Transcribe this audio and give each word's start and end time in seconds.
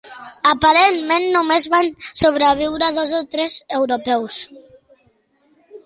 Aparentment 0.51 1.25
només 1.35 1.67
van 1.75 1.91
sobreviure 2.23 2.91
dos 2.99 3.15
o 3.21 3.23
tres 3.37 3.61
europeus. 3.81 4.45